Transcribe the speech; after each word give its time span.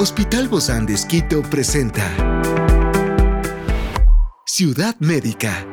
Hospital 0.00 0.46
Bozán 0.46 0.86
de 0.86 0.94
Esquito 0.94 1.42
presenta 1.42 2.04
Ciudad 4.46 4.94
Médica. 5.00 5.66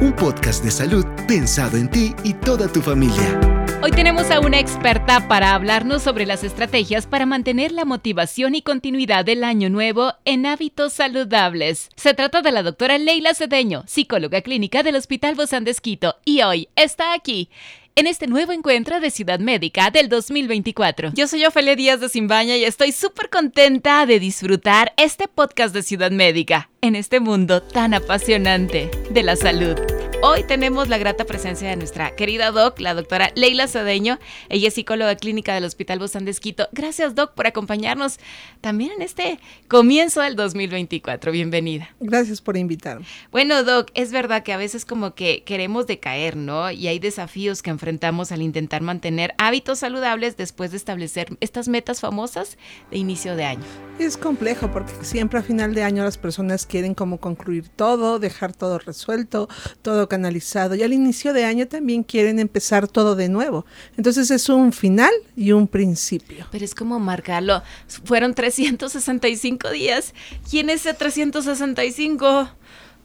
Un 0.00 0.14
podcast 0.16 0.64
de 0.64 0.70
salud 0.70 1.04
pensado 1.28 1.76
en 1.76 1.90
ti 1.90 2.14
y 2.24 2.32
toda 2.32 2.66
tu 2.66 2.80
familia. 2.80 3.38
Hoy 3.82 3.90
tenemos 3.90 4.30
a 4.30 4.40
una 4.40 4.58
experta 4.58 5.28
para 5.28 5.54
hablarnos 5.54 6.02
sobre 6.02 6.24
las 6.24 6.44
estrategias 6.44 7.06
para 7.06 7.26
mantener 7.26 7.72
la 7.72 7.84
motivación 7.84 8.54
y 8.54 8.62
continuidad 8.62 9.26
del 9.26 9.44
año 9.44 9.68
nuevo 9.68 10.14
en 10.24 10.46
hábitos 10.46 10.94
saludables. 10.94 11.90
Se 11.94 12.14
trata 12.14 12.40
de 12.40 12.52
la 12.52 12.62
doctora 12.62 12.96
Leila 12.96 13.34
Cedeño, 13.34 13.84
psicóloga 13.86 14.40
clínica 14.40 14.82
del 14.82 14.96
Hospital 14.96 15.34
Bozán 15.34 15.64
de 15.64 15.72
Esquito, 15.72 16.16
y 16.24 16.40
hoy 16.40 16.68
está 16.74 17.12
aquí 17.12 17.50
en 17.94 18.06
este 18.06 18.26
nuevo 18.26 18.52
encuentro 18.52 19.00
de 19.00 19.10
Ciudad 19.10 19.38
Médica 19.40 19.90
del 19.90 20.08
2024. 20.08 21.12
Yo 21.14 21.26
soy 21.26 21.44
Ofelia 21.44 21.76
Díaz 21.76 22.00
de 22.00 22.08
Simbaña 22.08 22.56
y 22.56 22.64
estoy 22.64 22.92
súper 22.92 23.30
contenta 23.30 24.06
de 24.06 24.20
disfrutar 24.20 24.92
este 24.96 25.28
podcast 25.28 25.74
de 25.74 25.82
Ciudad 25.82 26.10
Médica 26.10 26.70
en 26.80 26.96
este 26.96 27.20
mundo 27.20 27.62
tan 27.62 27.94
apasionante 27.94 28.90
de 29.10 29.22
la 29.22 29.36
salud. 29.36 29.76
Hoy 30.22 30.44
tenemos 30.44 30.90
la 30.90 30.98
grata 30.98 31.24
presencia 31.24 31.70
de 31.70 31.76
nuestra 31.76 32.14
querida 32.14 32.50
doc, 32.50 32.78
la 32.78 32.92
doctora 32.92 33.30
Leila 33.36 33.66
Sadeño. 33.66 34.18
Ella 34.50 34.68
es 34.68 34.74
psicóloga 34.74 35.16
clínica 35.16 35.54
del 35.54 35.64
Hospital 35.64 35.98
Bozán 35.98 36.26
de 36.26 36.30
Esquito. 36.30 36.68
Gracias, 36.72 37.14
doc, 37.14 37.32
por 37.32 37.46
acompañarnos 37.46 38.18
también 38.60 38.92
en 38.92 39.00
este 39.00 39.40
comienzo 39.66 40.20
del 40.20 40.36
2024. 40.36 41.32
Bienvenida. 41.32 41.94
Gracias 42.00 42.42
por 42.42 42.58
invitarme. 42.58 43.06
Bueno, 43.32 43.64
doc, 43.64 43.88
es 43.94 44.12
verdad 44.12 44.42
que 44.42 44.52
a 44.52 44.58
veces 44.58 44.84
como 44.84 45.14
que 45.14 45.42
queremos 45.44 45.86
decaer, 45.86 46.36
¿no? 46.36 46.70
Y 46.70 46.88
hay 46.88 46.98
desafíos 46.98 47.62
que 47.62 47.70
enfrentamos 47.70 48.30
al 48.30 48.42
intentar 48.42 48.82
mantener 48.82 49.32
hábitos 49.38 49.78
saludables 49.78 50.36
después 50.36 50.70
de 50.70 50.76
establecer 50.76 51.34
estas 51.40 51.66
metas 51.68 52.00
famosas 52.00 52.58
de 52.90 52.98
inicio 52.98 53.36
de 53.36 53.44
año. 53.44 53.64
Es 53.98 54.18
complejo 54.18 54.70
porque 54.70 54.92
siempre 55.00 55.38
a 55.38 55.42
final 55.42 55.74
de 55.74 55.82
año 55.82 56.04
las 56.04 56.18
personas 56.18 56.66
quieren 56.66 56.94
como 56.94 57.20
concluir 57.20 57.70
todo, 57.70 58.18
dejar 58.18 58.52
todo 58.54 58.78
resuelto, 58.78 59.48
todo 59.80 60.09
canalizado 60.10 60.74
y 60.74 60.82
al 60.82 60.92
inicio 60.92 61.32
de 61.32 61.46
año 61.46 61.66
también 61.66 62.02
quieren 62.02 62.38
empezar 62.38 62.86
todo 62.86 63.16
de 63.16 63.30
nuevo. 63.30 63.64
Entonces 63.96 64.30
es 64.30 64.50
un 64.50 64.74
final 64.74 65.12
y 65.34 65.52
un 65.52 65.66
principio. 65.66 66.46
Pero 66.50 66.66
es 66.66 66.74
como 66.74 67.00
marcarlo. 67.00 67.62
Fueron 68.04 68.34
365 68.34 69.70
días 69.70 70.12
y 70.52 70.58
en 70.58 70.68
ese 70.68 70.92
365 70.92 72.50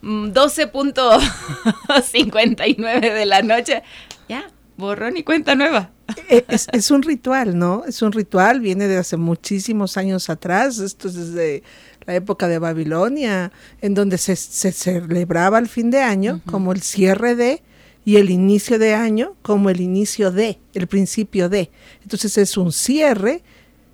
12.59 0.06 2.78
mm, 2.78 3.02
de 3.02 3.26
la 3.26 3.42
noche, 3.42 3.82
ya, 4.30 4.48
borrón 4.78 5.18
y 5.18 5.24
cuenta 5.24 5.56
nueva. 5.56 5.90
Es, 6.30 6.68
es, 6.72 6.92
un 6.92 7.02
ritual, 7.02 7.58
¿no? 7.58 7.84
Es 7.88 8.04
un 8.04 8.12
ritual, 8.12 8.60
viene 8.60 8.88
de 8.88 8.98
hace 8.98 9.18
muchísimos 9.18 9.98
años 9.98 10.30
atrás, 10.30 10.78
esto 10.78 11.08
es 11.08 11.16
desde 11.16 11.64
la 12.06 12.16
época 12.16 12.48
de 12.48 12.60
Babilonia, 12.60 13.52
en 13.82 13.94
donde 13.94 14.18
se, 14.18 14.36
celebraba 14.36 15.60
el 15.60 15.68
fin 15.68 15.92
de 15.92 16.02
año 16.02 16.42
como 16.46 16.72
el 16.72 16.82
cierre 16.82 17.36
de 17.36 17.62
y 18.06 18.18
el 18.18 18.30
inicio 18.30 18.78
de 18.78 18.94
año 18.94 19.36
como 19.42 19.70
el 19.70 19.82
inicio 19.82 20.32
de, 20.32 20.60
el 20.74 20.88
principio 20.88 21.50
de. 21.50 21.72
Entonces 22.04 22.38
es 22.38 22.58
un 22.58 22.72
cierre 22.72 23.42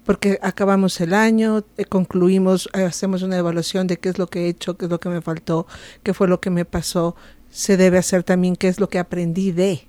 porque 0.05 0.39
acabamos 0.41 0.99
el 0.99 1.13
año, 1.13 1.63
eh, 1.77 1.85
concluimos, 1.85 2.69
eh, 2.73 2.83
hacemos 2.83 3.21
una 3.21 3.37
evaluación 3.37 3.87
de 3.87 3.97
qué 3.97 4.09
es 4.09 4.17
lo 4.17 4.27
que 4.27 4.45
he 4.45 4.49
hecho, 4.49 4.75
qué 4.77 4.85
es 4.85 4.91
lo 4.91 4.99
que 4.99 5.09
me 5.09 5.21
faltó, 5.21 5.67
qué 6.03 6.13
fue 6.13 6.27
lo 6.27 6.41
que 6.41 6.49
me 6.49 6.65
pasó. 6.65 7.15
Se 7.49 7.77
debe 7.77 7.97
hacer 7.97 8.23
también 8.23 8.55
qué 8.55 8.67
es 8.67 8.79
lo 8.79 8.89
que 8.89 8.99
aprendí 8.99 9.51
de. 9.51 9.87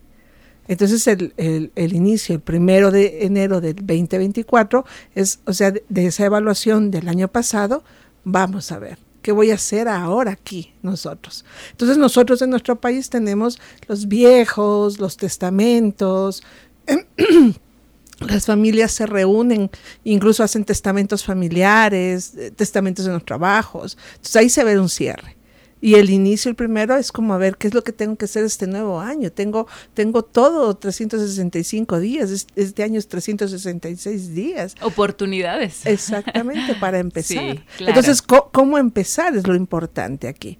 Entonces 0.69 1.07
el, 1.09 1.33
el, 1.37 1.93
inicio, 1.93 2.37
el 2.37 2.41
primero 2.41 2.93
de 2.93 3.25
enero 3.25 3.61
del 3.61 3.77
2024, 3.77 4.85
es, 5.15 5.41
o 5.45 5.53
sea, 5.53 5.73
de 5.73 6.07
esa 6.07 6.25
evaluación 6.25 6.91
del 6.93 7.09
año 7.09 7.27
pasado, 7.29 7.83
vamos 8.25 8.73
a 8.73 8.79
ver. 8.79 8.99
¿Qué 9.23 9.31
voy 9.31 9.53
a 9.53 9.55
hacer 9.55 9.87
ahora 9.87 10.33
aquí 10.33 10.75
nosotros? 10.83 11.45
Entonces 11.71 11.97
nosotros 11.97 12.43
en 12.43 12.51
nuestro 12.51 12.81
país 12.81 13.09
tenemos 13.09 13.61
los 13.87 14.09
viejos, 14.09 14.99
los 14.99 15.17
testamentos, 15.17 16.43
las 18.19 18.47
familias 18.47 18.91
se 18.91 19.07
reúnen, 19.07 19.71
incluso 20.03 20.43
hacen 20.43 20.65
testamentos 20.65 21.25
familiares, 21.25 22.35
eh, 22.37 22.51
testamentos 22.51 23.07
en 23.07 23.13
los 23.13 23.25
trabajos. 23.25 23.97
Entonces 24.15 24.37
ahí 24.37 24.51
se 24.51 24.65
ve 24.65 24.79
un 24.79 24.89
cierre. 24.89 25.37
Y 25.83 25.97
el 25.97 26.11
inicio, 26.11 26.49
el 26.49 26.55
primero, 26.55 26.97
es 26.97 27.11
como 27.11 27.35
a 27.35 27.39
ver 27.39 27.57
qué 27.57 27.67
es 27.67 27.75
lo 27.75 27.83
que 27.83 27.93
tengo 27.93 28.15
que 28.15 28.27
hacer 28.27 28.45
este 28.45 28.69
nuevo 28.69 29.01
año. 29.01 29.33
Tengo, 29.33 29.67
tengo 29.95 30.23
todo 30.23 30.77
365 30.77 31.99
días. 31.99 32.47
Este 32.55 32.85
año 32.85 33.01
es 33.01 33.09
366 33.09 34.33
días. 34.33 34.77
Oportunidades. 34.81 35.85
Exactamente, 35.85 36.77
para 36.77 36.99
empezar. 37.01 37.65
Entonces, 37.81 38.23
¿cómo 38.23 38.79
empezar? 38.79 39.37
Es 39.37 39.47
lo 39.47 39.57
importante 39.57 40.29
aquí 40.29 40.57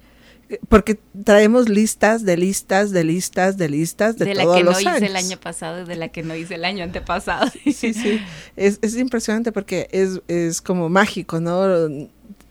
porque 0.69 0.99
traemos 1.23 1.69
listas 1.69 2.23
de 2.25 2.37
listas 2.37 2.91
de 2.91 3.03
listas 3.03 3.57
de 3.57 3.69
listas 3.69 4.17
de, 4.17 4.25
de 4.25 4.35
la 4.35 4.43
que 4.43 4.63
no 4.63 4.79
hice 4.79 5.05
el 5.05 5.15
año 5.15 5.37
pasado 5.37 5.81
y 5.81 5.85
de 5.85 5.95
la 5.95 6.09
que 6.09 6.23
no 6.23 6.35
hice 6.35 6.55
el 6.55 6.65
año 6.65 6.83
antepasado. 6.83 7.49
Sí, 7.63 7.93
sí. 7.93 8.21
Es, 8.55 8.79
es 8.81 8.95
impresionante 8.97 9.51
porque 9.51 9.87
es, 9.91 10.21
es 10.27 10.61
como 10.61 10.89
mágico, 10.89 11.39
¿no? 11.39 11.87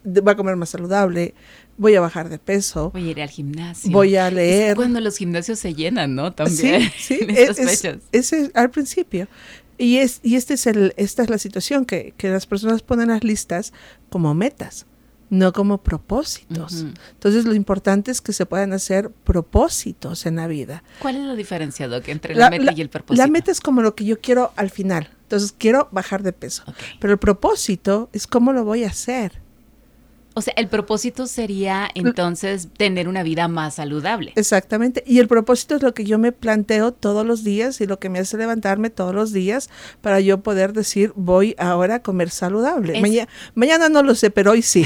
Voy 0.04 0.32
a 0.32 0.36
comer 0.36 0.56
más 0.56 0.70
saludable, 0.70 1.34
voy 1.82 1.94
a 1.96 2.00
bajar 2.00 2.30
de 2.30 2.38
peso. 2.38 2.90
Voy 2.92 3.08
a 3.08 3.10
ir 3.10 3.20
al 3.20 3.28
gimnasio. 3.28 3.90
Voy 3.90 4.16
a 4.16 4.30
leer. 4.30 4.70
Es 4.70 4.74
cuando 4.76 5.00
los 5.00 5.18
gimnasios 5.18 5.58
se 5.58 5.74
llenan, 5.74 6.14
¿no? 6.14 6.32
También. 6.32 6.90
Sí, 6.96 7.18
sí. 7.18 7.26
es, 7.28 8.32
es, 8.32 8.50
al 8.54 8.70
principio. 8.70 9.28
Y, 9.76 9.98
es, 9.98 10.20
y 10.22 10.36
este 10.36 10.54
es 10.54 10.66
el, 10.66 10.94
esta 10.96 11.22
es 11.22 11.30
la 11.30 11.38
situación, 11.38 11.84
que, 11.84 12.14
que 12.16 12.30
las 12.30 12.46
personas 12.46 12.82
ponen 12.82 13.08
las 13.08 13.24
listas 13.24 13.72
como 14.10 14.32
metas, 14.32 14.86
no 15.28 15.52
como 15.52 15.78
propósitos. 15.82 16.84
Entonces 17.12 17.46
lo 17.46 17.54
importante 17.54 18.10
es 18.10 18.20
que 18.20 18.32
se 18.32 18.46
puedan 18.46 18.72
hacer 18.72 19.10
propósitos 19.10 20.24
en 20.26 20.36
la 20.36 20.46
vida. 20.46 20.84
¿Cuál 21.00 21.16
es 21.16 21.22
la 21.22 21.34
diferencia, 21.34 21.88
Doc, 21.88 22.06
entre 22.08 22.36
la, 22.36 22.48
meta 22.48 22.72
y 22.76 22.80
el 22.80 22.90
propósito? 22.90 23.20
La 23.20 23.28
meta 23.28 23.50
es 23.50 23.60
como 23.60 23.82
lo 23.82 23.94
que 23.94 24.04
yo 24.04 24.20
quiero 24.20 24.52
al 24.56 24.70
final. 24.70 25.10
Entonces 25.22 25.52
quiero 25.56 25.88
bajar 25.90 26.22
de 26.22 26.32
peso. 26.32 26.62
Pero 27.00 27.14
el 27.14 27.18
propósito 27.18 28.08
es 28.12 28.26
cómo 28.26 28.52
lo 28.52 28.64
voy 28.64 28.84
a 28.84 28.88
hacer. 28.88 29.41
O 30.34 30.40
sea, 30.40 30.54
el 30.56 30.68
propósito 30.68 31.26
sería 31.26 31.88
entonces 31.94 32.68
tener 32.76 33.08
una 33.08 33.22
vida 33.22 33.48
más 33.48 33.74
saludable. 33.74 34.32
Exactamente. 34.36 35.02
Y 35.06 35.18
el 35.18 35.28
propósito 35.28 35.76
es 35.76 35.82
lo 35.82 35.94
que 35.94 36.04
yo 36.04 36.18
me 36.18 36.32
planteo 36.32 36.92
todos 36.92 37.26
los 37.26 37.44
días 37.44 37.80
y 37.80 37.86
lo 37.86 37.98
que 37.98 38.08
me 38.08 38.18
hace 38.18 38.36
levantarme 38.36 38.90
todos 38.90 39.14
los 39.14 39.32
días 39.32 39.68
para 40.00 40.20
yo 40.20 40.42
poder 40.42 40.72
decir, 40.72 41.12
voy 41.16 41.54
ahora 41.58 41.96
a 41.96 42.02
comer 42.02 42.30
saludable. 42.30 43.00
mañana 43.54 43.88
no 43.88 44.02
lo 44.02 44.14
sé, 44.14 44.30
pero 44.30 44.52
hoy 44.52 44.62
sí. 44.62 44.84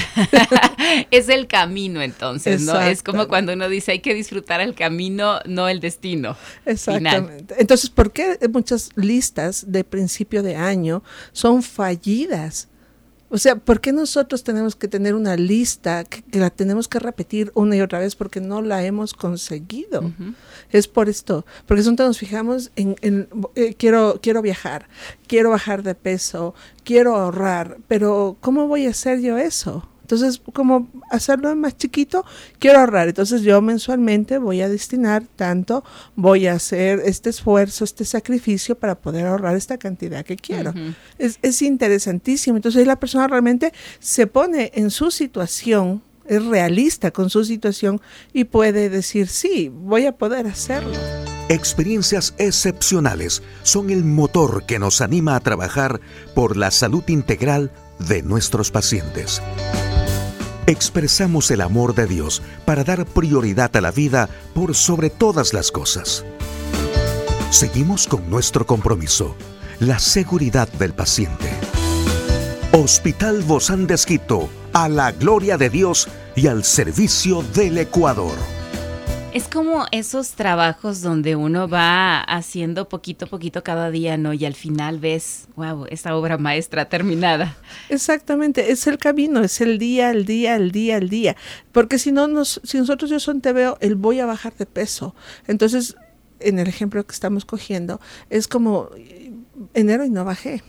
es 1.10 1.28
el 1.28 1.46
camino 1.46 2.02
entonces, 2.02 2.62
¿no? 2.62 2.80
Es 2.80 3.02
como 3.02 3.28
cuando 3.28 3.52
uno 3.52 3.68
dice, 3.68 3.92
hay 3.92 4.00
que 4.00 4.14
disfrutar 4.14 4.60
el 4.60 4.74
camino, 4.74 5.40
no 5.46 5.68
el 5.68 5.80
destino. 5.80 6.36
Exactamente. 6.64 7.54
Entonces, 7.58 7.90
¿por 7.90 8.12
qué 8.12 8.38
muchas 8.52 8.90
listas 8.96 9.64
de 9.68 9.84
principio 9.84 10.42
de 10.42 10.56
año 10.56 11.02
son 11.32 11.62
fallidas? 11.62 12.68
O 13.28 13.38
sea, 13.38 13.56
¿por 13.56 13.80
qué 13.80 13.92
nosotros 13.92 14.44
tenemos 14.44 14.76
que 14.76 14.86
tener 14.86 15.14
una 15.14 15.36
lista 15.36 16.04
que, 16.04 16.22
la 16.38 16.50
tenemos 16.50 16.86
que 16.86 17.00
repetir 17.00 17.50
una 17.54 17.76
y 17.76 17.80
otra 17.80 17.98
vez 17.98 18.14
porque 18.14 18.40
no 18.40 18.62
la 18.62 18.84
hemos 18.84 19.14
conseguido? 19.14 20.12
Es 20.70 20.86
por 20.86 21.08
esto, 21.08 21.44
porque 21.66 21.82
nosotros 21.82 22.08
nos 22.08 22.18
fijamos 22.18 22.70
en, 22.76 22.96
en 23.02 23.28
eh, 23.56 23.74
quiero, 23.74 24.20
quiero 24.22 24.42
viajar, 24.42 24.88
quiero 25.26 25.50
bajar 25.50 25.82
de 25.82 25.94
peso, 25.94 26.54
quiero 26.84 27.16
ahorrar, 27.16 27.78
pero 27.88 28.36
¿cómo 28.40 28.68
voy 28.68 28.86
a 28.86 28.90
hacer 28.90 29.20
yo 29.20 29.38
eso? 29.38 29.88
Entonces, 30.06 30.40
como 30.52 30.88
hacerlo 31.10 31.54
más 31.56 31.76
chiquito, 31.76 32.24
quiero 32.60 32.78
ahorrar. 32.78 33.08
Entonces, 33.08 33.42
yo 33.42 33.60
mensualmente 33.60 34.38
voy 34.38 34.60
a 34.60 34.68
destinar 34.68 35.24
tanto, 35.34 35.82
voy 36.14 36.46
a 36.46 36.52
hacer 36.52 37.02
este 37.04 37.30
esfuerzo, 37.30 37.82
este 37.82 38.04
sacrificio 38.04 38.78
para 38.78 38.94
poder 38.94 39.26
ahorrar 39.26 39.56
esta 39.56 39.78
cantidad 39.78 40.24
que 40.24 40.36
quiero. 40.36 40.72
es, 41.18 41.40
es 41.42 41.60
interesantísimo. 41.60 42.56
Entonces, 42.56 42.78
ahí 42.78 42.86
la 42.86 43.00
persona 43.00 43.26
realmente 43.26 43.72
se 43.98 44.28
pone 44.28 44.70
en 44.76 44.92
su 44.92 45.10
situación, 45.10 46.02
es 46.24 46.44
realista 46.44 47.10
con 47.10 47.28
su 47.28 47.44
situación 47.44 48.00
y 48.32 48.44
puede 48.44 48.88
decir, 48.88 49.26
sí, 49.26 49.72
voy 49.74 50.06
a 50.06 50.12
poder 50.12 50.46
hacerlo. 50.46 50.94
Experiencias 51.48 52.32
excepcionales 52.38 53.42
son 53.64 53.90
el 53.90 54.04
motor 54.04 54.66
que 54.66 54.78
nos 54.78 55.00
anima 55.00 55.34
a 55.34 55.40
trabajar 55.40 56.00
por 56.32 56.56
la 56.56 56.70
salud 56.70 57.02
integral 57.08 57.72
de 57.98 58.22
nuestros 58.22 58.70
pacientes 58.70 59.42
expresamos 60.66 61.50
el 61.50 61.60
amor 61.60 61.94
de 61.94 62.06
Dios 62.06 62.42
para 62.64 62.84
dar 62.84 63.06
prioridad 63.06 63.74
a 63.76 63.80
la 63.80 63.90
vida 63.90 64.28
por 64.54 64.74
sobre 64.74 65.10
todas 65.10 65.52
las 65.52 65.70
cosas. 65.70 66.24
Seguimos 67.50 68.06
con 68.06 68.28
nuestro 68.28 68.66
compromiso, 68.66 69.36
la 69.78 69.98
seguridad 69.98 70.68
del 70.68 70.92
paciente. 70.92 71.48
Hospital 72.72 73.42
Bozán 73.42 73.86
de 73.86 73.96
a 74.72 74.88
la 74.88 75.12
gloria 75.12 75.56
de 75.56 75.70
Dios 75.70 76.08
y 76.34 76.48
al 76.48 76.64
servicio 76.64 77.42
del 77.54 77.78
Ecuador. 77.78 78.55
Es 79.36 79.48
como 79.48 79.84
esos 79.92 80.30
trabajos 80.30 81.02
donde 81.02 81.36
uno 81.36 81.68
va 81.68 82.20
haciendo 82.20 82.88
poquito 82.88 83.26
a 83.26 83.28
poquito 83.28 83.62
cada 83.62 83.90
día, 83.90 84.16
¿no? 84.16 84.32
Y 84.32 84.46
al 84.46 84.54
final 84.54 84.98
ves, 84.98 85.46
wow, 85.56 85.84
esta 85.90 86.16
obra 86.16 86.38
maestra 86.38 86.88
terminada. 86.88 87.54
Exactamente, 87.90 88.72
es 88.72 88.86
el 88.86 88.96
camino, 88.96 89.42
es 89.42 89.60
el 89.60 89.78
día, 89.78 90.10
el 90.10 90.24
día, 90.24 90.56
el 90.56 90.72
día, 90.72 90.96
el 90.96 91.10
día. 91.10 91.36
Porque 91.72 91.98
si 91.98 92.12
no, 92.12 92.28
nos, 92.28 92.62
si 92.64 92.78
nosotros 92.78 93.10
yo 93.10 93.20
son 93.20 93.42
te 93.42 93.52
veo, 93.52 93.76
el 93.82 93.94
voy 93.96 94.20
a 94.20 94.24
bajar 94.24 94.54
de 94.54 94.64
peso. 94.64 95.14
Entonces, 95.46 95.96
en 96.40 96.58
el 96.58 96.66
ejemplo 96.66 97.06
que 97.06 97.12
estamos 97.12 97.44
cogiendo, 97.44 98.00
es 98.30 98.48
como 98.48 98.88
enero 99.74 100.06
y 100.06 100.08
no 100.08 100.24
bajé 100.24 100.62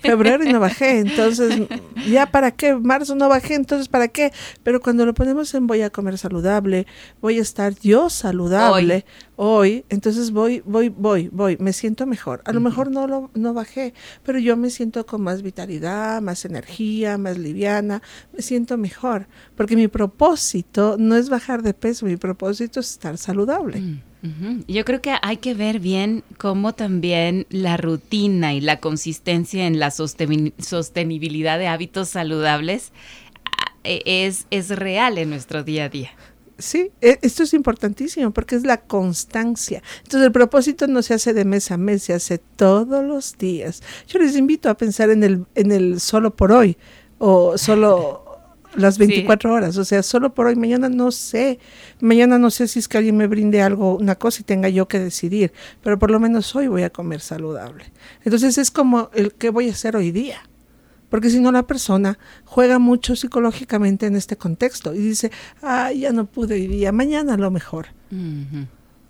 febrero 0.00 0.44
y 0.44 0.52
no 0.52 0.60
bajé, 0.60 0.98
entonces 0.98 1.62
ya 2.08 2.26
para 2.26 2.50
qué, 2.50 2.74
marzo 2.74 3.14
no 3.14 3.28
bajé, 3.28 3.54
entonces 3.54 3.88
para 3.88 4.08
qué, 4.08 4.32
pero 4.62 4.80
cuando 4.80 5.06
lo 5.06 5.14
ponemos 5.14 5.52
en 5.54 5.66
voy 5.66 5.82
a 5.82 5.90
comer 5.90 6.18
saludable, 6.18 6.86
voy 7.20 7.38
a 7.38 7.42
estar 7.42 7.74
yo 7.80 8.10
saludable 8.10 9.04
hoy, 9.36 9.84
entonces 9.88 10.30
voy, 10.30 10.62
voy, 10.64 10.88
voy, 10.88 11.28
voy, 11.32 11.56
me 11.58 11.72
siento 11.72 12.06
mejor. 12.06 12.42
A 12.44 12.52
lo 12.52 12.60
mejor 12.60 12.90
no 12.90 13.06
lo 13.06 13.30
no 13.34 13.54
bajé, 13.54 13.94
pero 14.22 14.38
yo 14.38 14.56
me 14.56 14.70
siento 14.70 15.04
con 15.06 15.22
más 15.22 15.42
vitalidad, 15.42 16.22
más 16.22 16.44
energía, 16.44 17.18
más 17.18 17.38
liviana, 17.38 18.02
me 18.32 18.42
siento 18.42 18.76
mejor, 18.78 19.26
porque 19.56 19.76
mi 19.76 19.88
propósito 19.88 20.96
no 20.98 21.16
es 21.16 21.28
bajar 21.28 21.62
de 21.62 21.74
peso, 21.74 22.06
mi 22.06 22.16
propósito 22.16 22.80
es 22.80 22.92
estar 22.92 23.18
saludable. 23.18 23.80
Mm. 23.80 24.02
Yo 24.66 24.86
creo 24.86 25.02
que 25.02 25.14
hay 25.20 25.36
que 25.36 25.52
ver 25.52 25.80
bien 25.80 26.24
cómo 26.38 26.72
también 26.72 27.46
la 27.50 27.76
rutina 27.76 28.54
y 28.54 28.62
la 28.62 28.80
consistencia 28.80 29.66
en 29.66 29.78
la 29.78 29.90
sostenibilidad 29.90 31.58
de 31.58 31.66
hábitos 31.66 32.08
saludables 32.08 32.92
e, 33.84 34.02
es, 34.06 34.46
es 34.50 34.70
real 34.70 35.18
en 35.18 35.28
nuestro 35.28 35.62
día 35.62 35.84
a 35.84 35.88
día. 35.90 36.10
Sí, 36.56 36.90
e, 37.02 37.18
esto 37.20 37.42
es 37.42 37.52
importantísimo 37.52 38.30
porque 38.30 38.56
es 38.56 38.64
la 38.64 38.78
constancia. 38.78 39.82
Entonces 39.98 40.26
el 40.26 40.32
propósito 40.32 40.86
no 40.86 41.02
se 41.02 41.12
hace 41.12 41.34
de 41.34 41.44
mes 41.44 41.70
a 41.70 41.76
mes, 41.76 42.04
se 42.04 42.14
hace 42.14 42.38
todos 42.38 43.04
los 43.04 43.36
días. 43.36 43.82
Yo 44.08 44.18
les 44.20 44.36
invito 44.36 44.70
a 44.70 44.76
pensar 44.76 45.10
en 45.10 45.22
el, 45.22 45.44
en 45.54 45.70
el 45.70 46.00
solo 46.00 46.34
por 46.34 46.50
hoy 46.50 46.78
o 47.18 47.58
solo 47.58 48.23
las 48.76 48.98
24 48.98 49.52
horas, 49.52 49.76
o 49.76 49.84
sea, 49.84 50.02
solo 50.02 50.34
por 50.34 50.46
hoy, 50.46 50.56
mañana 50.56 50.88
no 50.88 51.10
sé, 51.10 51.58
mañana 52.00 52.38
no 52.38 52.50
sé 52.50 52.68
si 52.68 52.78
es 52.78 52.88
que 52.88 52.98
alguien 52.98 53.16
me 53.16 53.26
brinde 53.26 53.62
algo, 53.62 53.96
una 53.96 54.16
cosa 54.16 54.40
y 54.40 54.44
tenga 54.44 54.68
yo 54.68 54.88
que 54.88 54.98
decidir, 54.98 55.52
pero 55.82 55.98
por 55.98 56.10
lo 56.10 56.20
menos 56.20 56.54
hoy 56.56 56.68
voy 56.68 56.82
a 56.82 56.90
comer 56.90 57.20
saludable. 57.20 57.84
Entonces 58.24 58.58
es 58.58 58.70
como 58.70 59.10
el 59.14 59.32
que 59.32 59.50
voy 59.50 59.68
a 59.68 59.72
hacer 59.72 59.96
hoy 59.96 60.10
día, 60.10 60.38
porque 61.08 61.30
si 61.30 61.38
no 61.40 61.52
la 61.52 61.66
persona 61.66 62.18
juega 62.44 62.78
mucho 62.78 63.14
psicológicamente 63.14 64.06
en 64.06 64.16
este 64.16 64.36
contexto 64.36 64.94
y 64.94 64.98
dice, 64.98 65.30
ah, 65.62 65.92
ya 65.92 66.12
no 66.12 66.26
pude 66.26 66.54
hoy 66.54 66.66
día, 66.66 66.92
mañana 66.92 67.34
a 67.34 67.38
lo 67.38 67.50
mejor. 67.50 67.86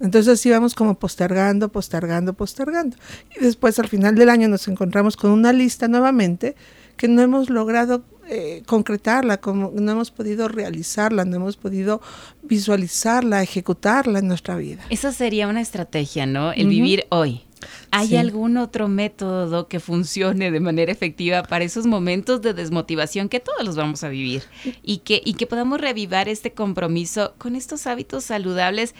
Entonces 0.00 0.34
así 0.34 0.50
vamos 0.50 0.74
como 0.74 0.98
postergando, 0.98 1.70
postergando, 1.70 2.34
postergando. 2.34 2.96
Y 3.34 3.44
después 3.44 3.78
al 3.78 3.88
final 3.88 4.16
del 4.16 4.28
año 4.28 4.48
nos 4.48 4.68
encontramos 4.68 5.16
con 5.16 5.30
una 5.30 5.52
lista 5.52 5.88
nuevamente 5.88 6.56
que 6.96 7.08
no 7.08 7.22
hemos 7.22 7.50
logrado 7.50 8.04
eh, 8.28 8.62
concretarla, 8.66 9.36
como 9.36 9.70
no 9.74 9.92
hemos 9.92 10.10
podido 10.10 10.48
realizarla, 10.48 11.24
no 11.24 11.36
hemos 11.36 11.56
podido 11.56 12.00
visualizarla, 12.42 13.42
ejecutarla 13.42 14.20
en 14.20 14.28
nuestra 14.28 14.56
vida. 14.56 14.82
Esa 14.88 15.12
sería 15.12 15.46
una 15.46 15.60
estrategia, 15.60 16.24
¿no? 16.24 16.52
El 16.52 16.68
vivir 16.68 17.06
hoy. 17.10 17.42
¿Hay 17.90 18.16
algún 18.16 18.56
otro 18.56 18.88
método 18.88 19.68
que 19.68 19.80
funcione 19.80 20.50
de 20.50 20.60
manera 20.60 20.92
efectiva 20.92 21.42
para 21.42 21.64
esos 21.64 21.86
momentos 21.86 22.42
de 22.42 22.52
desmotivación 22.52 23.28
que 23.28 23.40
todos 23.40 23.64
los 23.64 23.76
vamos 23.76 24.04
a 24.04 24.08
vivir 24.08 24.42
y 24.82 24.98
que, 24.98 25.22
y 25.24 25.34
que 25.34 25.46
podamos 25.46 25.80
revivar 25.80 26.28
este 26.28 26.52
compromiso 26.52 27.34
con 27.38 27.56
estos 27.56 27.86
hábitos 27.86 28.24
saludables 28.24 28.94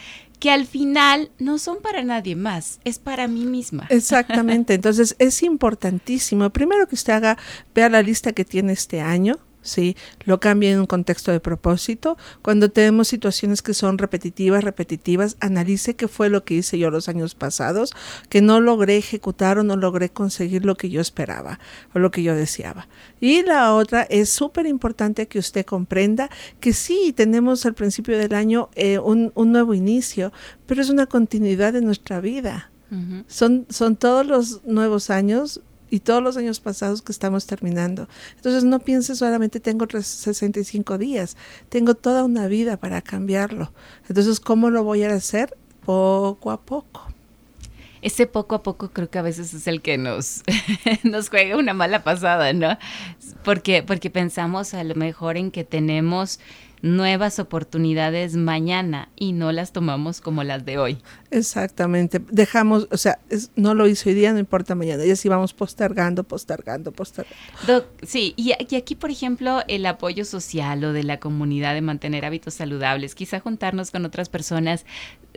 que 0.44 0.50
al 0.50 0.66
final 0.66 1.30
no 1.38 1.56
son 1.56 1.78
para 1.80 2.04
nadie 2.04 2.36
más, 2.36 2.78
es 2.84 2.98
para 2.98 3.28
mí 3.28 3.46
misma. 3.46 3.86
Exactamente, 3.88 4.74
entonces 4.74 5.16
es 5.18 5.42
importantísimo, 5.42 6.50
primero 6.50 6.86
que 6.86 6.96
usted 6.96 7.14
haga, 7.14 7.38
vea 7.74 7.88
la 7.88 8.02
lista 8.02 8.34
que 8.34 8.44
tiene 8.44 8.74
este 8.74 9.00
año, 9.00 9.38
¿sí? 9.64 9.96
Lo 10.24 10.38
cambia 10.38 10.70
en 10.70 10.78
un 10.78 10.86
contexto 10.86 11.32
de 11.32 11.40
propósito. 11.40 12.16
Cuando 12.42 12.70
tenemos 12.70 13.08
situaciones 13.08 13.62
que 13.62 13.74
son 13.74 13.98
repetitivas, 13.98 14.62
repetitivas, 14.62 15.36
analice 15.40 15.96
qué 15.96 16.06
fue 16.06 16.28
lo 16.28 16.44
que 16.44 16.54
hice 16.54 16.78
yo 16.78 16.90
los 16.90 17.08
años 17.08 17.34
pasados, 17.34 17.92
que 18.28 18.40
no 18.40 18.60
logré 18.60 18.96
ejecutar 18.96 19.58
o 19.58 19.64
no 19.64 19.76
logré 19.76 20.10
conseguir 20.10 20.64
lo 20.64 20.76
que 20.76 20.90
yo 20.90 21.00
esperaba 21.00 21.58
o 21.94 21.98
lo 21.98 22.12
que 22.12 22.22
yo 22.22 22.36
deseaba. 22.36 22.86
Y 23.20 23.42
la 23.42 23.74
otra 23.74 24.02
es 24.02 24.28
súper 24.28 24.66
importante 24.66 25.26
que 25.26 25.40
usted 25.40 25.64
comprenda 25.64 26.30
que 26.60 26.72
sí, 26.72 27.12
tenemos 27.16 27.66
al 27.66 27.74
principio 27.74 28.16
del 28.16 28.34
año 28.34 28.68
eh, 28.74 28.98
un, 28.98 29.32
un 29.34 29.50
nuevo 29.50 29.74
inicio, 29.74 30.32
pero 30.66 30.82
es 30.82 30.90
una 30.90 31.06
continuidad 31.06 31.72
de 31.72 31.80
nuestra 31.80 32.20
vida. 32.20 32.70
son, 33.26 33.66
son 33.70 33.96
todos 33.96 34.24
los 34.24 34.64
nuevos 34.64 35.10
años 35.10 35.62
y 35.90 36.00
todos 36.00 36.22
los 36.22 36.36
años 36.36 36.60
pasados 36.60 37.02
que 37.02 37.12
estamos 37.12 37.46
terminando. 37.46 38.08
Entonces 38.36 38.64
no 38.64 38.80
pienses 38.80 39.18
solamente 39.18 39.60
tengo 39.60 39.86
65 39.88 40.98
días, 40.98 41.36
tengo 41.68 41.94
toda 41.94 42.24
una 42.24 42.46
vida 42.46 42.76
para 42.76 43.02
cambiarlo. 43.02 43.72
Entonces, 44.08 44.40
¿cómo 44.40 44.70
lo 44.70 44.84
voy 44.84 45.04
a 45.04 45.12
hacer? 45.14 45.56
Poco 45.84 46.50
a 46.50 46.60
poco. 46.60 47.08
Ese 48.02 48.26
poco 48.26 48.54
a 48.54 48.62
poco 48.62 48.90
creo 48.90 49.08
que 49.08 49.18
a 49.18 49.22
veces 49.22 49.54
es 49.54 49.66
el 49.66 49.80
que 49.80 49.96
nos, 49.96 50.42
nos 51.04 51.30
juega 51.30 51.56
una 51.56 51.72
mala 51.72 52.04
pasada, 52.04 52.52
¿no? 52.52 52.76
Porque, 53.44 53.82
porque 53.82 54.10
pensamos 54.10 54.74
a 54.74 54.84
lo 54.84 54.94
mejor 54.94 55.38
en 55.38 55.50
que 55.50 55.64
tenemos 55.64 56.38
nuevas 56.84 57.38
oportunidades 57.38 58.36
mañana 58.36 59.08
y 59.16 59.32
no 59.32 59.52
las 59.52 59.72
tomamos 59.72 60.20
como 60.20 60.44
las 60.44 60.66
de 60.66 60.76
hoy. 60.76 60.98
Exactamente. 61.30 62.20
Dejamos, 62.30 62.88
o 62.90 62.98
sea, 62.98 63.18
no 63.56 63.72
lo 63.72 63.88
hizo 63.88 64.10
hoy 64.10 64.14
día, 64.14 64.34
no 64.34 64.38
importa 64.38 64.74
mañana. 64.74 65.02
Y 65.04 65.10
así 65.10 65.30
vamos 65.30 65.54
postergando, 65.54 66.24
postergando, 66.24 66.92
postergando. 66.92 67.86
sí, 68.02 68.34
y, 68.36 68.52
aquí, 68.52 68.94
por 68.94 69.10
ejemplo, 69.10 69.62
el 69.66 69.86
apoyo 69.86 70.26
social 70.26 70.84
o 70.84 70.92
de 70.92 71.04
la 71.04 71.18
comunidad 71.20 71.72
de 71.72 71.80
mantener 71.80 72.26
hábitos 72.26 72.52
saludables, 72.52 73.14
quizá 73.14 73.40
juntarnos 73.40 73.90
con 73.90 74.04
otras 74.04 74.28
personas 74.28 74.84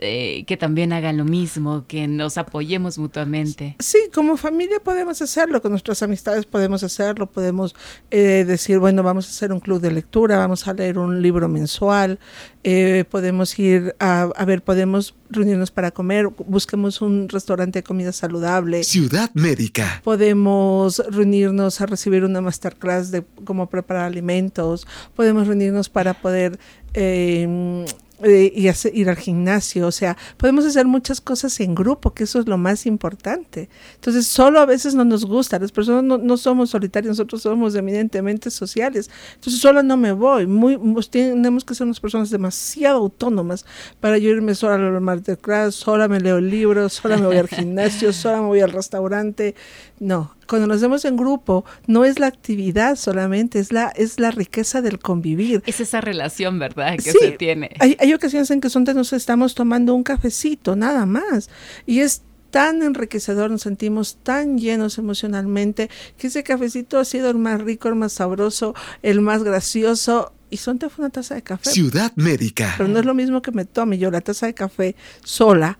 eh, 0.00 0.44
que 0.46 0.56
también 0.56 0.92
hagan 0.92 1.16
lo 1.16 1.24
mismo, 1.24 1.84
que 1.88 2.06
nos 2.06 2.38
apoyemos 2.38 2.98
mutuamente. 2.98 3.74
Sí, 3.80 3.98
como 4.14 4.36
familia 4.36 4.78
podemos 4.78 5.20
hacerlo, 5.20 5.60
con 5.60 5.72
nuestras 5.72 6.02
amistades 6.04 6.46
podemos 6.46 6.84
hacerlo, 6.84 7.26
podemos 7.26 7.74
eh, 8.12 8.44
decir, 8.46 8.78
bueno, 8.78 9.02
vamos 9.02 9.26
a 9.26 9.30
hacer 9.30 9.52
un 9.52 9.58
club 9.58 9.80
de 9.80 9.90
lectura, 9.90 10.38
vamos 10.38 10.68
a 10.68 10.72
leer 10.72 10.98
un 10.98 11.20
libro 11.20 11.48
mensual, 11.48 12.20
eh, 12.62 13.06
podemos 13.10 13.58
ir 13.58 13.96
a, 13.98 14.30
a, 14.36 14.44
ver, 14.44 14.62
podemos 14.62 15.16
reunirnos 15.30 15.72
para 15.72 15.90
comer, 15.90 16.28
busquemos 16.46 17.00
un 17.00 17.28
restaurante 17.28 17.80
de 17.80 17.82
comida 17.82 18.12
saludable. 18.12 18.84
Ciudad 18.84 19.30
Médica. 19.34 20.00
Podemos 20.04 21.02
reunirnos 21.10 21.80
a 21.80 21.86
recibir 21.86 22.24
una 22.24 22.40
masterclass 22.40 23.10
de 23.10 23.24
cómo 23.44 23.68
preparar 23.68 24.04
alimentos, 24.04 24.86
podemos 25.16 25.48
reunirnos 25.48 25.88
para 25.88 26.14
poder... 26.14 26.56
Eh, 26.94 27.84
eh, 28.22 28.52
y 28.52 28.98
ir 28.98 29.08
al 29.08 29.16
gimnasio, 29.16 29.86
o 29.86 29.92
sea, 29.92 30.16
podemos 30.36 30.64
hacer 30.64 30.86
muchas 30.86 31.20
cosas 31.20 31.60
en 31.60 31.74
grupo, 31.74 32.14
que 32.14 32.24
eso 32.24 32.40
es 32.40 32.48
lo 32.48 32.58
más 32.58 32.84
importante. 32.84 33.68
Entonces, 33.94 34.26
solo 34.26 34.58
a 34.58 34.66
veces 34.66 34.96
no 34.96 35.04
nos 35.04 35.24
gusta, 35.24 35.58
las 35.60 35.70
personas 35.70 36.02
no, 36.02 36.36
somos 36.36 36.70
solitarias, 36.70 37.10
nosotros 37.10 37.42
somos 37.42 37.76
eminentemente 37.76 38.50
sociales. 38.50 39.08
Entonces, 39.36 39.60
solo 39.60 39.84
no 39.84 39.96
me 39.96 40.10
voy, 40.10 40.48
muy, 40.48 40.76
pues, 40.76 41.10
tenemos 41.10 41.64
que 41.64 41.76
ser 41.76 41.86
unas 41.86 42.00
personas 42.00 42.30
demasiado 42.30 42.98
autónomas 42.98 43.64
para 44.00 44.18
yo 44.18 44.30
irme 44.30 44.56
sola 44.56 44.74
a 44.74 44.90
la 44.90 45.00
masterclass, 45.00 45.76
sola 45.76 46.08
me 46.08 46.18
leo 46.18 46.40
libros, 46.40 46.94
sola 46.94 47.18
me 47.18 47.26
voy 47.26 47.36
al 47.36 47.48
gimnasio, 47.48 48.12
sola 48.12 48.40
me 48.40 48.48
voy 48.48 48.60
al 48.60 48.72
restaurante. 48.72 49.54
No, 50.00 50.34
cuando 50.48 50.66
nos 50.66 50.80
vemos 50.80 51.04
en 51.04 51.16
grupo, 51.16 51.64
no 51.86 52.04
es 52.04 52.18
la 52.18 52.26
actividad 52.26 52.96
solamente, 52.96 53.60
es 53.60 53.72
la, 53.72 53.88
es 53.88 54.18
la 54.18 54.30
riqueza 54.30 54.82
del 54.82 54.98
convivir. 54.98 55.62
Es 55.66 55.80
esa 55.80 56.00
relación, 56.00 56.58
¿verdad?, 56.58 56.96
que 56.96 57.12
se 57.12 57.32
tiene. 57.32 57.70
Hay, 57.78 57.96
hay 58.00 58.14
ocasiones 58.14 58.50
en 58.50 58.60
que 58.60 58.70
son 58.70 58.84
nos 58.94 59.12
estamos 59.12 59.54
tomando 59.54 59.94
un 59.94 60.02
cafecito, 60.02 60.76
nada 60.76 61.04
más. 61.06 61.50
Y 61.86 62.00
es 62.00 62.22
tan 62.50 62.82
enriquecedor, 62.82 63.50
nos 63.50 63.62
sentimos 63.62 64.18
tan 64.22 64.58
llenos 64.58 64.96
emocionalmente, 64.98 65.90
que 66.16 66.28
ese 66.28 66.42
cafecito 66.42 66.98
ha 66.98 67.04
sido 67.04 67.28
el 67.30 67.36
más 67.36 67.60
rico, 67.60 67.88
el 67.88 67.94
más 67.94 68.12
sabroso, 68.12 68.74
el 69.02 69.20
más 69.20 69.42
gracioso. 69.44 70.32
Y 70.50 70.56
son 70.56 70.78
fue 70.78 71.04
una 71.04 71.10
taza 71.10 71.34
de 71.34 71.42
café. 71.42 71.70
Ciudad 71.70 72.12
médica. 72.16 72.74
Pero 72.78 72.88
no 72.88 72.98
es 72.98 73.04
lo 73.04 73.12
mismo 73.12 73.42
que 73.42 73.52
me 73.52 73.66
tome 73.66 73.98
yo 73.98 74.10
la 74.10 74.22
taza 74.22 74.46
de 74.46 74.54
café 74.54 74.96
sola 75.22 75.78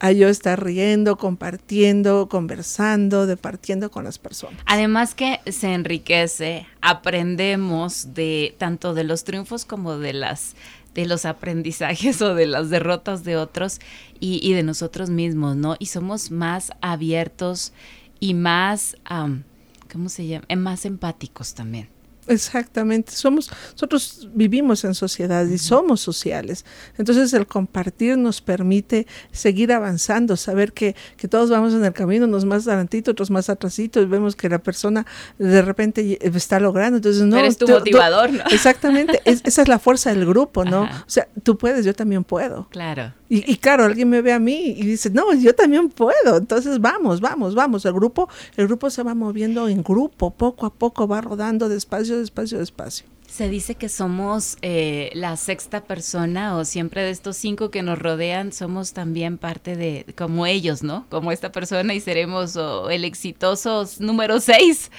a 0.00 0.12
yo 0.12 0.28
estar 0.28 0.62
riendo, 0.62 1.16
compartiendo, 1.16 2.28
conversando, 2.28 3.26
departiendo 3.26 3.90
con 3.90 4.04
las 4.04 4.18
personas. 4.18 4.60
Además 4.66 5.14
que 5.14 5.40
se 5.50 5.72
enriquece, 5.74 6.66
aprendemos 6.80 8.14
de 8.14 8.54
tanto 8.58 8.94
de 8.94 9.04
los 9.04 9.24
triunfos 9.24 9.64
como 9.64 9.98
de 9.98 10.12
las 10.12 10.54
de 10.94 11.06
los 11.06 11.26
aprendizajes 11.26 12.20
o 12.22 12.34
de 12.34 12.46
las 12.46 12.70
derrotas 12.70 13.22
de 13.22 13.36
otros 13.36 13.80
y, 14.18 14.52
de 14.52 14.62
nosotros 14.64 15.10
mismos, 15.10 15.54
¿no? 15.54 15.76
Y 15.78 15.86
somos 15.86 16.32
más 16.32 16.72
abiertos 16.80 17.72
y 18.18 18.34
más, 18.34 18.96
¿cómo 19.92 20.08
se 20.08 20.26
llama? 20.26 20.46
Más 20.56 20.84
empáticos 20.84 21.54
también. 21.54 21.88
Exactamente, 22.28 23.12
somos, 23.12 23.50
nosotros 23.72 24.28
vivimos 24.34 24.84
en 24.84 24.94
sociedad 24.94 25.46
y 25.46 25.58
somos 25.58 26.00
sociales. 26.00 26.64
Entonces 26.96 27.32
el 27.32 27.46
compartir 27.46 28.16
nos 28.18 28.40
permite 28.40 29.06
seguir 29.32 29.72
avanzando, 29.72 30.36
saber 30.36 30.72
que, 30.72 30.94
que 31.16 31.28
todos 31.28 31.50
vamos 31.50 31.74
en 31.74 31.84
el 31.84 31.92
camino, 31.92 32.26
unos 32.26 32.44
más 32.44 32.66
adelantito, 32.66 33.10
otros 33.10 33.30
más 33.30 33.48
atrasito, 33.48 34.00
y 34.00 34.04
vemos 34.06 34.36
que 34.36 34.48
la 34.48 34.58
persona 34.58 35.06
de 35.38 35.62
repente 35.62 36.18
está 36.36 36.60
logrando. 36.60 36.98
Entonces, 36.98 37.22
no. 37.22 37.38
Eres 37.38 37.58
tu 37.58 37.66
motivador, 37.66 38.32
¿no? 38.32 38.44
Exactamente, 38.50 39.20
esa 39.24 39.62
es 39.62 39.68
la 39.68 39.78
fuerza 39.78 40.10
del 40.10 40.26
grupo, 40.26 40.64
¿no? 40.64 40.82
O 40.82 41.04
sea, 41.06 41.28
tú 41.42 41.56
puedes, 41.58 41.84
yo 41.84 41.94
también 41.94 42.24
puedo. 42.24 42.68
Claro. 42.70 43.12
Y, 43.28 43.50
y, 43.50 43.56
claro, 43.56 43.84
alguien 43.84 44.08
me 44.08 44.22
ve 44.22 44.32
a 44.32 44.38
mí 44.38 44.74
y 44.76 44.86
dice, 44.86 45.10
no, 45.10 45.34
yo 45.34 45.54
también 45.54 45.90
puedo. 45.90 46.36
Entonces 46.38 46.80
vamos, 46.80 47.20
vamos, 47.20 47.54
vamos. 47.54 47.84
El 47.84 47.92
grupo, 47.92 48.28
el 48.56 48.66
grupo 48.66 48.90
se 48.90 49.02
va 49.02 49.14
moviendo 49.14 49.68
en 49.68 49.82
grupo, 49.82 50.30
poco 50.30 50.66
a 50.66 50.72
poco 50.72 51.06
va 51.06 51.20
rodando 51.20 51.68
despacio, 51.68 52.18
despacio, 52.18 52.58
despacio. 52.58 53.06
Se 53.28 53.48
dice 53.48 53.74
que 53.74 53.90
somos 53.90 54.56
eh, 54.62 55.10
la 55.12 55.36
sexta 55.36 55.84
persona 55.84 56.56
o 56.56 56.64
siempre 56.64 57.02
de 57.02 57.10
estos 57.10 57.36
cinco 57.36 57.70
que 57.70 57.82
nos 57.82 57.98
rodean 57.98 58.52
somos 58.52 58.94
también 58.94 59.36
parte 59.36 59.76
de 59.76 60.06
como 60.16 60.46
ellos, 60.46 60.82
¿no? 60.82 61.06
Como 61.10 61.30
esta 61.30 61.52
persona 61.52 61.92
y 61.92 62.00
seremos 62.00 62.58
el 62.90 63.04
exitoso 63.04 63.84
número 64.00 64.40
seis 64.40 64.90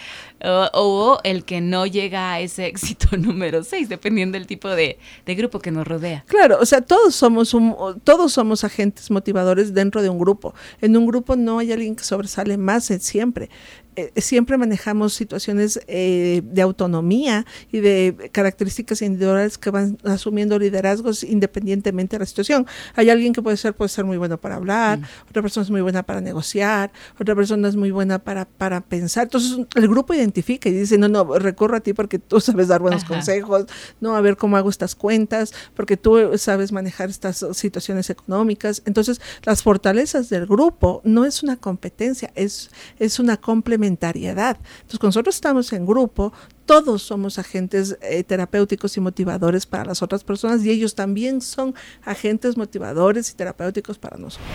o, 0.42 1.20
el 1.24 1.44
que 1.44 1.60
no 1.60 1.86
llega 1.86 2.32
a 2.34 2.40
ese 2.40 2.68
éxito 2.68 3.10
número 3.18 3.64
seis, 3.64 3.90
dependiendo 3.90 4.38
del 4.38 4.48
tipo 4.48 4.70
de, 4.70 5.00
de, 5.26 5.36
grupo 5.36 5.60
que 5.60 5.72
nos 5.72 5.88
rodea. 5.88 6.24
Claro, 6.28 6.60
o 6.62 6.66
sea, 6.66 6.82
todos 6.82 7.16
somos 7.16 7.54
un, 7.54 7.76
todos 8.04 8.32
somos 8.32 8.64
agentes 8.64 9.12
motivadores 9.12 9.74
dentro 9.74 10.02
de 10.02 10.10
un 10.10 10.20
grupo. 10.20 10.54
En 10.82 10.96
un 10.96 11.06
grupo 11.06 11.36
no 11.36 11.60
hay 11.60 11.72
alguien 11.72 11.96
que 11.96 12.04
sobresale 12.04 12.58
más 12.58 12.86
siempre. 12.86 13.50
Eh, 14.00 14.22
siempre 14.22 14.58
manejamos 14.58 15.14
situaciones 15.14 15.80
eh, 15.88 16.42
de 16.44 16.62
autonomía 16.62 17.46
y 17.70 17.80
de 17.80 18.30
características 18.32 19.02
individuales 19.02 19.58
que 19.58 19.72
van 19.72 19.98
asumiendo 20.06 20.58
liderazgos 20.58 21.24
independientemente 21.24 22.16
de 22.16 22.20
la 22.22 22.26
situación. 22.26 22.66
Hay 22.96 23.10
alguien 23.10 23.34
que 23.34 23.42
puede 23.42 23.58
ser, 23.58 23.74
puede 23.74 23.90
ser 23.90 24.06
muy 24.06 24.16
bueno 24.16 24.38
para 24.38 24.56
hablar, 24.56 25.00
mm. 25.00 25.04
otra 25.30 25.42
persona 25.42 25.66
es 25.66 25.70
muy 25.70 25.82
buena 25.82 26.04
para 26.04 26.22
negociar, 26.22 26.92
otra 27.20 27.36
persona 27.36 27.68
es 27.68 27.76
muy 27.76 27.92
buena 27.92 28.20
para, 28.20 28.46
para 28.46 28.80
pensar. 28.80 29.24
Entonces 29.24 29.68
el 29.76 29.88
grupo 29.90 30.14
identifica 30.14 30.70
y 30.70 30.72
dice, 30.72 30.98
no, 30.98 31.10
no, 31.10 31.38
recurro 31.38 31.76
a 31.76 31.82
ti 31.82 31.92
porque 31.92 32.20
tú 32.20 32.40
sabes 32.40 32.70
dar 32.70 32.82
buenos 32.82 33.04
consejos, 33.04 33.66
no, 34.00 34.16
a 34.16 34.22
ver 34.22 34.38
cómo 34.38 34.56
hago 34.56 34.70
estas 34.70 34.96
cuentas, 34.96 35.54
porque 35.74 35.98
tú 35.98 36.38
sabes 36.38 36.72
manejar 36.72 37.10
estas 37.10 37.46
situaciones 37.52 38.10
económicas. 38.10 38.82
Entonces 38.86 39.20
las 39.44 39.62
fortalezas 39.62 40.30
del 40.30 40.46
grupo 40.46 41.02
no 41.04 41.26
es 41.26 41.44
una 41.44 41.58
competencia, 41.58 42.32
es, 42.36 42.72
es 42.98 43.20
una 43.20 43.36
complementación 43.36 43.89
entonces, 43.90 45.00
cuando 45.00 45.08
nosotros 45.08 45.36
estamos 45.36 45.74
en 45.74 45.86
grupo, 45.86 46.34
todos 46.66 47.02
somos 47.02 47.40
agentes 47.40 47.98
eh, 48.02 48.24
terapéuticos 48.24 48.96
y 48.98 49.00
motivadores 49.00 49.66
para 49.66 49.86
las 49.86 50.02
otras 50.04 50.24
personas 50.24 50.64
y 50.64 50.70
ellos 50.70 50.96
también 50.96 51.42
son 51.42 51.74
agentes 52.04 52.58
motivadores 52.58 53.32
y 53.32 53.36
terapéuticos 53.36 53.98
para 53.98 54.18
nosotros. 54.18 54.48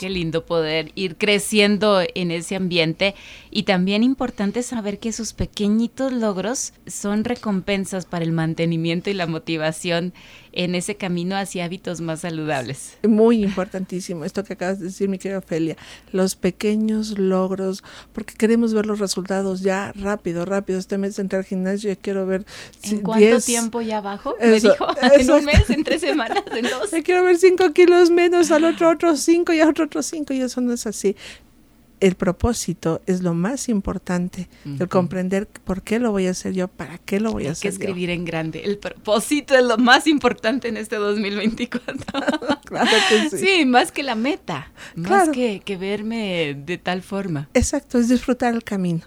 Qué 0.00 0.08
lindo 0.08 0.46
poder 0.46 0.90
ir 0.94 1.16
creciendo 1.16 2.00
en 2.14 2.30
ese 2.30 2.56
ambiente 2.56 3.14
y 3.50 3.64
también 3.64 4.02
importante 4.02 4.62
saber 4.62 4.98
que 4.98 5.10
esos 5.10 5.34
pequeñitos 5.34 6.12
logros 6.12 6.72
son 6.86 7.24
recompensas 7.24 8.06
para 8.06 8.24
el 8.24 8.32
mantenimiento 8.32 9.10
y 9.10 9.14
la 9.14 9.26
motivación 9.26 10.14
en 10.52 10.74
ese 10.74 10.96
camino 10.96 11.36
hacia 11.36 11.64
hábitos 11.64 12.00
más 12.00 12.20
saludables. 12.20 12.98
Muy 13.02 13.42
importantísimo 13.42 14.24
esto 14.24 14.44
que 14.44 14.52
acabas 14.52 14.78
de 14.78 14.86
decir, 14.86 15.08
mi 15.08 15.18
querida 15.18 15.38
Ofelia, 15.38 15.76
los 16.12 16.36
pequeños 16.36 17.18
logros, 17.18 17.82
porque 18.12 18.34
queremos 18.34 18.74
ver 18.74 18.86
los 18.86 18.98
resultados 18.98 19.60
ya 19.60 19.92
rápido, 19.92 20.44
rápido. 20.44 20.78
Este 20.78 20.98
mes 20.98 21.18
entrar 21.18 21.40
al 21.40 21.46
gimnasio 21.46 21.90
y 21.90 21.96
quiero 21.96 22.26
ver... 22.26 22.44
¿En 22.82 23.00
cuánto 23.00 23.40
tiempo 23.40 23.80
ya 23.80 24.00
bajo? 24.00 24.36
Me 24.40 24.60
dijo, 24.60 24.86
en 25.02 25.30
un 25.30 25.44
mes, 25.44 25.70
en 25.70 25.84
tres 25.84 26.00
semanas, 26.00 26.42
en 26.54 26.62
dos. 26.70 26.90
quiero 27.04 27.24
ver 27.24 27.38
cinco 27.38 27.72
kilos 27.72 28.10
menos, 28.10 28.50
al 28.50 28.64
otro 28.64 28.90
otros 28.90 29.20
cinco 29.20 29.52
y 29.52 29.60
al 29.60 29.70
otro 29.70 29.86
otros 29.86 30.06
cinco 30.06 30.34
y 30.34 30.40
eso 30.40 30.60
no 30.60 30.72
es 30.72 30.86
así 30.86 31.16
el 32.02 32.16
propósito 32.16 33.00
es 33.06 33.22
lo 33.22 33.32
más 33.32 33.68
importante, 33.68 34.48
el 34.64 34.88
comprender 34.88 35.46
por 35.46 35.82
qué 35.82 36.00
lo 36.00 36.10
voy 36.10 36.26
a 36.26 36.32
hacer 36.32 36.52
yo, 36.52 36.66
para 36.66 36.98
qué 36.98 37.20
lo 37.20 37.30
voy 37.30 37.46
a 37.46 37.52
hacer. 37.52 37.70
Hay 37.70 37.78
que 37.78 37.84
escribir 37.84 38.10
en 38.10 38.24
grande. 38.24 38.64
El 38.64 38.76
propósito 38.76 39.54
es 39.54 39.62
lo 39.62 39.78
más 39.78 40.08
importante 40.08 40.66
en 40.66 40.76
este 40.76 40.96
2024. 40.96 41.94
claro 42.64 42.90
que 43.08 43.30
sí. 43.30 43.38
Sí, 43.38 43.64
más 43.66 43.92
que 43.92 44.02
la 44.02 44.16
meta, 44.16 44.72
más 44.96 45.28
que, 45.28 45.62
verme 45.78 46.60
de 46.66 46.76
tal 46.76 47.02
forma. 47.02 47.48
Exacto, 47.54 48.00
es 48.00 48.08
disfrutar 48.08 48.52
el 48.52 48.64
camino. 48.64 49.02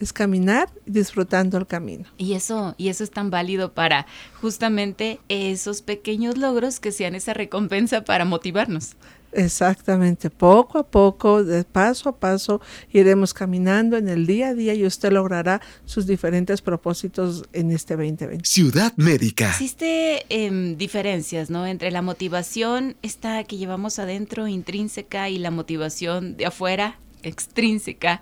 Es 0.00 0.12
caminar 0.12 0.68
disfrutando 0.84 1.58
el 1.58 1.68
camino. 1.68 2.06
Y 2.18 2.32
eso, 2.32 2.74
y 2.76 2.88
eso 2.88 3.04
es 3.04 3.12
tan 3.12 3.30
válido 3.30 3.72
para 3.72 4.06
justamente 4.40 5.20
esos 5.28 5.80
pequeños 5.80 6.36
logros 6.38 6.80
que 6.80 6.90
sean 6.90 7.14
esa 7.14 7.34
recompensa 7.34 8.04
para 8.04 8.24
motivarnos. 8.24 8.96
Exactamente, 9.32 10.30
poco 10.30 10.78
a 10.78 10.86
poco, 10.86 11.42
de 11.42 11.64
paso 11.64 12.08
a 12.10 12.16
paso, 12.16 12.60
iremos 12.92 13.32
caminando 13.32 13.96
en 13.96 14.08
el 14.08 14.26
día 14.26 14.48
a 14.48 14.54
día 14.54 14.74
y 14.74 14.84
usted 14.84 15.10
logrará 15.10 15.60
sus 15.84 16.06
diferentes 16.06 16.60
propósitos 16.60 17.44
en 17.52 17.70
este 17.70 17.96
2020. 17.96 18.44
Ciudad 18.44 18.92
Médica. 18.96 19.48
Existe 19.48 20.26
em, 20.28 20.76
diferencias, 20.76 21.50
¿no? 21.50 21.66
Entre 21.66 21.90
la 21.90 22.02
motivación 22.02 22.96
esta 23.02 23.44
que 23.44 23.56
llevamos 23.56 23.98
adentro, 23.98 24.46
intrínseca, 24.48 25.28
y 25.28 25.38
la 25.38 25.50
motivación 25.50 26.36
de 26.36 26.46
afuera, 26.46 26.98
extrínseca 27.22 28.20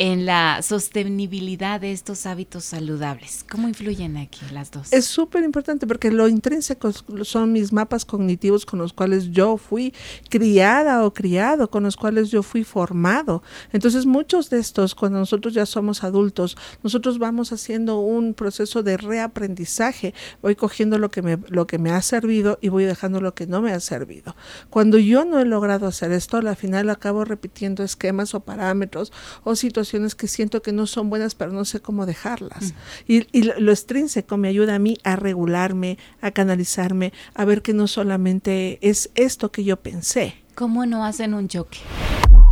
en 0.00 0.24
la 0.24 0.62
sostenibilidad 0.62 1.78
de 1.78 1.92
estos 1.92 2.24
hábitos 2.24 2.64
saludables. 2.64 3.44
¿Cómo 3.50 3.68
influyen 3.68 4.16
aquí 4.16 4.40
las 4.50 4.70
dos? 4.70 4.90
Es 4.94 5.04
súper 5.04 5.44
importante 5.44 5.86
porque 5.86 6.10
lo 6.10 6.26
intrínseco 6.26 6.90
son 7.22 7.52
mis 7.52 7.70
mapas 7.70 8.06
cognitivos 8.06 8.64
con 8.64 8.78
los 8.78 8.94
cuales 8.94 9.30
yo 9.30 9.58
fui 9.58 9.92
criada 10.30 11.04
o 11.04 11.12
criado, 11.12 11.68
con 11.68 11.82
los 11.82 11.98
cuales 11.98 12.30
yo 12.30 12.42
fui 12.42 12.64
formado. 12.64 13.42
Entonces 13.74 14.06
muchos 14.06 14.48
de 14.48 14.58
estos, 14.58 14.94
cuando 14.94 15.18
nosotros 15.18 15.52
ya 15.52 15.66
somos 15.66 16.02
adultos, 16.02 16.56
nosotros 16.82 17.18
vamos 17.18 17.52
haciendo 17.52 18.00
un 18.00 18.32
proceso 18.32 18.82
de 18.82 18.96
reaprendizaje. 18.96 20.14
Voy 20.40 20.56
cogiendo 20.56 20.98
lo 20.98 21.10
que 21.10 21.20
me, 21.20 21.38
lo 21.48 21.66
que 21.66 21.76
me 21.76 21.90
ha 21.90 22.00
servido 22.00 22.58
y 22.62 22.70
voy 22.70 22.86
dejando 22.86 23.20
lo 23.20 23.34
que 23.34 23.46
no 23.46 23.60
me 23.60 23.72
ha 23.72 23.80
servido. 23.80 24.34
Cuando 24.70 24.96
yo 24.96 25.26
no 25.26 25.40
he 25.40 25.44
logrado 25.44 25.86
hacer 25.86 26.10
esto, 26.12 26.38
al 26.38 26.56
final 26.56 26.88
acabo 26.88 27.26
repitiendo 27.26 27.84
esquemas 27.84 28.34
o 28.34 28.40
parámetros 28.40 29.12
o 29.44 29.54
situaciones 29.56 29.89
que 30.16 30.28
siento 30.28 30.62
que 30.62 30.72
no 30.72 30.86
son 30.86 31.10
buenas, 31.10 31.34
pero 31.34 31.52
no 31.52 31.64
sé 31.64 31.80
cómo 31.80 32.06
dejarlas. 32.06 32.74
Y, 33.06 33.26
y, 33.36 33.42
lo 33.42 33.72
extrínseco 33.72 34.36
me 34.36 34.48
ayuda 34.48 34.76
a 34.76 34.78
mí 34.78 34.98
a 35.04 35.16
regularme, 35.16 35.98
a 36.20 36.30
canalizarme, 36.30 37.12
a 37.34 37.44
ver 37.44 37.62
que 37.62 37.74
no 37.74 37.86
solamente 37.86 38.78
es 38.82 39.10
esto 39.14 39.50
que 39.50 39.64
yo 39.64 39.76
pensé. 39.76 40.34
¿Cómo 40.54 40.86
no 40.86 41.04
hacen 41.04 41.34
un 41.34 41.48
choque? 41.48 41.78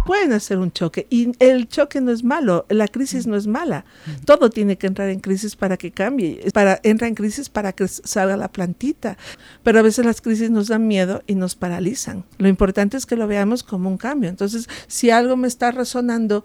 pueden 0.08 0.32
hacer 0.32 0.56
un 0.56 0.72
choque 0.72 1.06
y 1.10 1.32
el 1.38 1.68
choque 1.68 2.00
no 2.00 2.10
es 2.10 2.24
malo, 2.24 2.64
la 2.70 2.88
crisis 2.88 3.26
no 3.26 3.36
es 3.36 3.46
mala. 3.46 3.84
Todo 4.24 4.48
tiene 4.48 4.78
que 4.78 4.86
entrar 4.86 5.10
en 5.10 5.20
crisis 5.20 5.54
para 5.54 5.76
que 5.76 5.90
cambie, 5.90 6.50
para 6.54 6.80
entra 6.82 7.08
en 7.08 7.14
crisis 7.14 7.50
para 7.50 7.74
que 7.74 7.86
salga 7.88 8.38
la 8.38 8.48
plantita. 8.48 9.18
Pero 9.62 9.80
a 9.80 9.82
veces 9.82 10.06
las 10.06 10.22
crisis 10.22 10.50
nos 10.50 10.68
dan 10.68 10.86
miedo 10.86 11.22
y 11.26 11.34
nos 11.34 11.56
paralizan. 11.56 12.24
Lo 12.38 12.48
importante 12.48 12.96
es 12.96 13.04
que 13.04 13.16
lo 13.16 13.26
veamos 13.26 13.62
como 13.62 13.90
un 13.90 13.98
cambio. 13.98 14.30
Entonces, 14.30 14.66
si 14.86 15.10
algo 15.10 15.36
me 15.36 15.46
está 15.46 15.72
resonando 15.72 16.42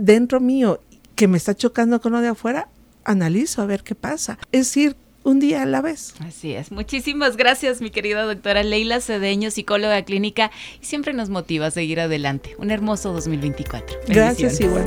dentro 0.00 0.40
mío 0.40 0.80
que 1.14 1.28
me 1.28 1.36
está 1.36 1.54
chocando 1.54 2.00
con 2.00 2.12
lo 2.12 2.20
de 2.20 2.28
afuera, 2.28 2.68
analizo 3.04 3.62
a 3.62 3.66
ver 3.66 3.82
qué 3.82 3.94
pasa. 3.94 4.38
Es 4.52 4.68
decir, 4.68 4.96
un 5.22 5.38
día 5.38 5.62
a 5.62 5.66
la 5.66 5.82
vez. 5.82 6.14
Así 6.20 6.52
es. 6.52 6.72
Muchísimas 6.72 7.36
gracias, 7.36 7.80
mi 7.80 7.90
querida 7.90 8.22
doctora 8.22 8.62
Leila 8.62 9.00
Cedeño, 9.00 9.50
psicóloga 9.50 10.02
clínica, 10.02 10.50
y 10.80 10.86
siempre 10.86 11.12
nos 11.12 11.28
motiva 11.28 11.66
a 11.66 11.70
seguir 11.70 12.00
adelante. 12.00 12.56
Un 12.58 12.70
hermoso 12.70 13.12
2024. 13.12 13.98
Gracias 14.08 14.60
igual. 14.60 14.84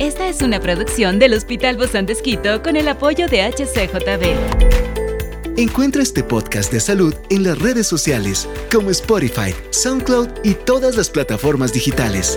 Esta 0.00 0.28
es 0.28 0.42
una 0.42 0.60
producción 0.60 1.18
del 1.18 1.32
Hospital 1.34 1.76
Bozán 1.76 2.06
de 2.06 2.60
con 2.62 2.76
el 2.76 2.88
apoyo 2.88 3.28
de 3.28 3.42
HCJB. 3.42 4.76
Encuentra 5.56 6.02
este 6.02 6.22
podcast 6.22 6.70
de 6.70 6.80
salud 6.80 7.14
en 7.30 7.44
las 7.44 7.58
redes 7.58 7.86
sociales 7.86 8.46
como 8.70 8.90
Spotify, 8.90 9.54
SoundCloud 9.70 10.28
y 10.44 10.52
todas 10.52 10.96
las 10.96 11.08
plataformas 11.08 11.72
digitales. 11.72 12.36